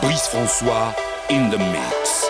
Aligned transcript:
Brice 0.00 0.28
François 0.28 0.94
in 1.28 1.50
the 1.50 1.58
mix. 1.58 2.29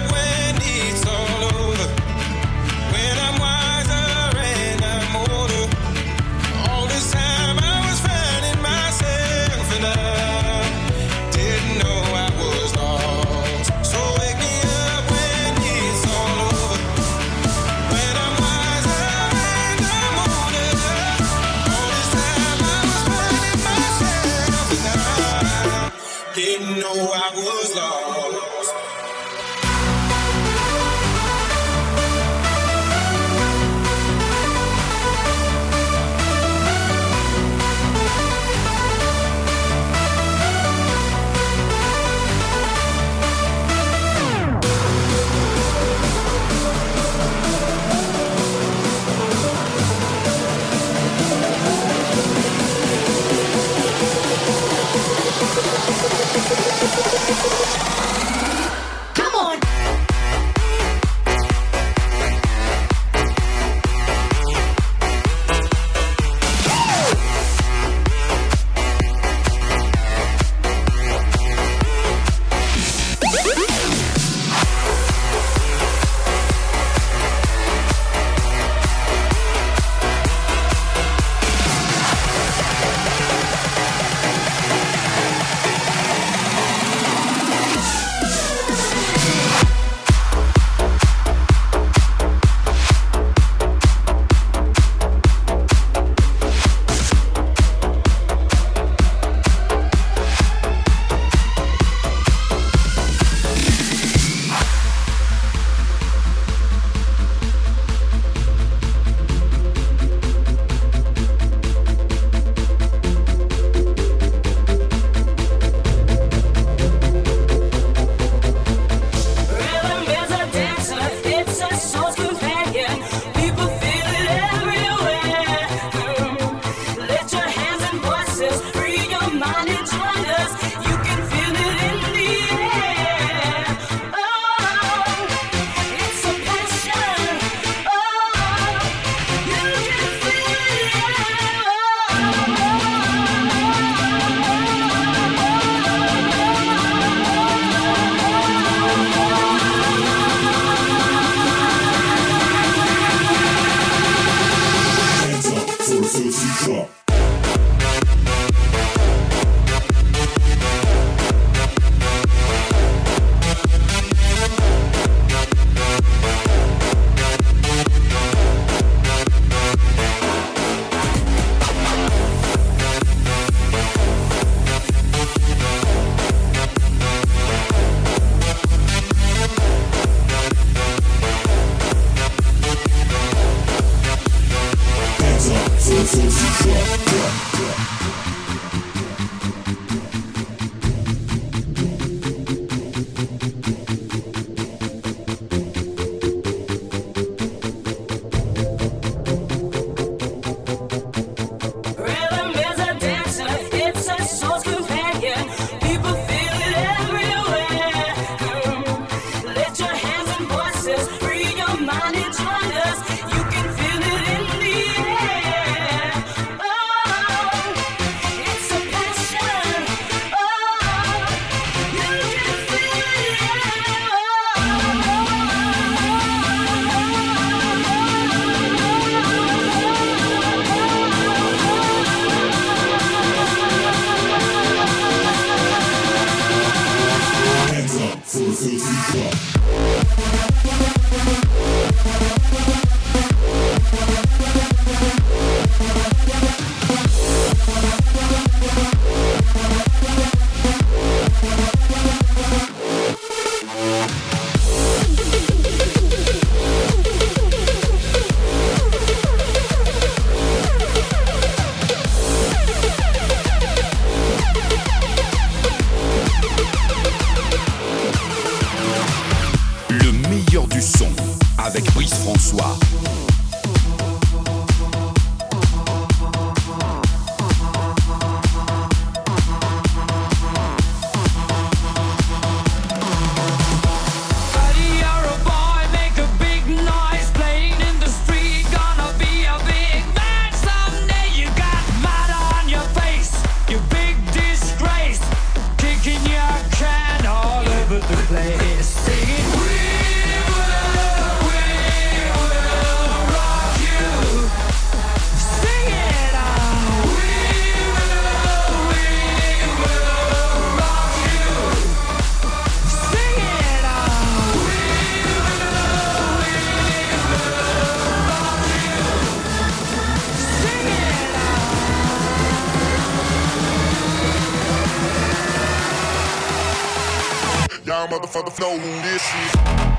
motherfucker 328.11 328.59
know 328.59 328.77
who 328.77 329.01
this 329.03 329.23
is. 329.23 329.90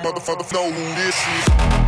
Motherfucker, 0.00 0.52
know 0.52 0.70
who 0.72 0.94
this 0.96 1.14
is. 1.14 1.83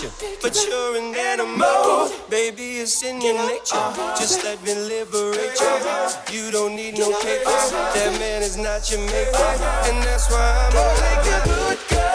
you, 0.00 0.10
but 0.40 0.56
you're 0.66 0.96
an 0.96 1.14
animal. 1.14 2.10
Baby, 2.30 2.78
it's 2.78 3.02
in 3.02 3.20
your 3.20 3.34
nature. 3.34 3.76
Just 4.16 4.42
let 4.44 4.62
me 4.62 4.74
liberate 4.74 5.58
you. 6.30 6.44
You 6.46 6.50
don't 6.50 6.74
need 6.74 6.98
no 6.98 7.10
paper. 7.20 7.50
That 7.94 8.16
man 8.18 8.42
is 8.42 8.56
not 8.56 8.90
your 8.90 9.00
maker, 9.00 9.50
and 9.88 10.02
that's 10.04 10.30
why 10.30 10.70
I'm 10.70 10.76
a 10.76 11.44
good 11.44 11.78
girl. 11.90 12.11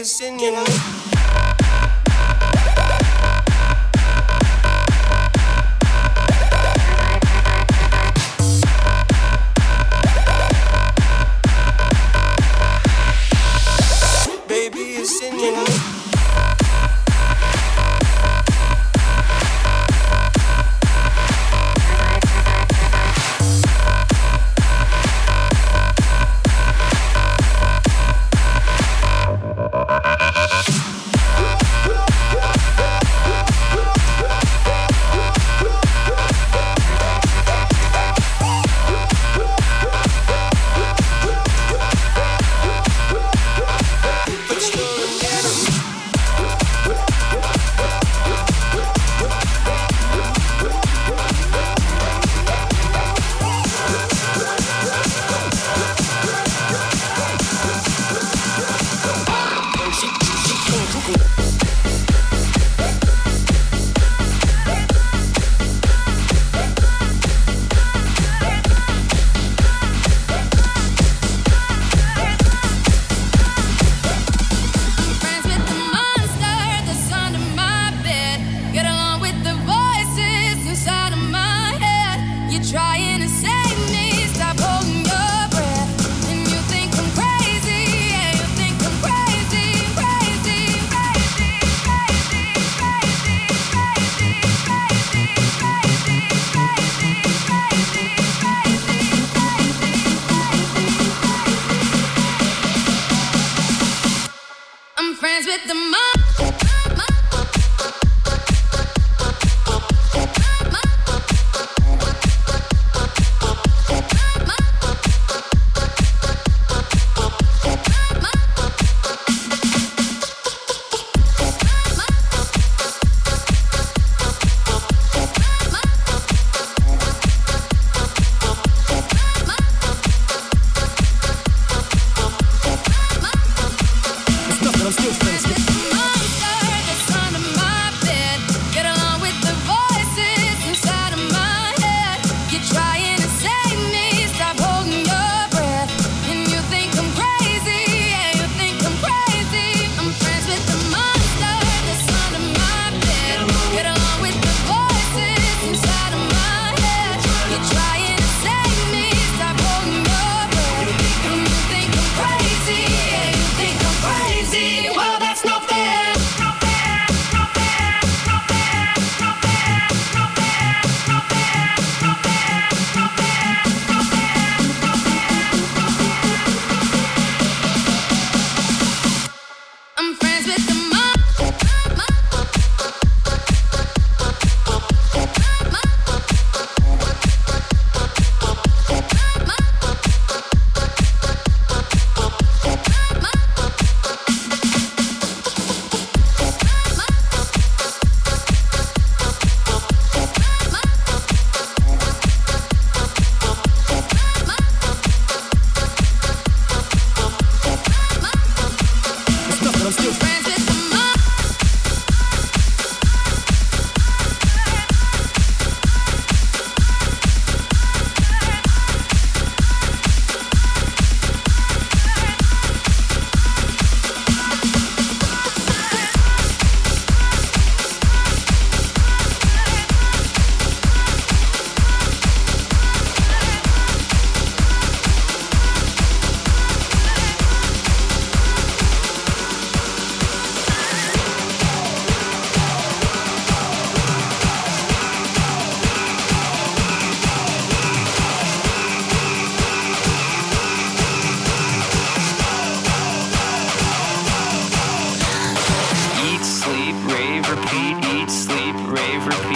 is 0.00 0.20
in 0.22 0.38
your 0.38 0.99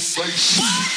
Face. 0.00 0.89